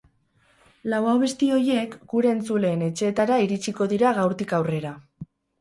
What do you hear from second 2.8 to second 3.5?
etxeetara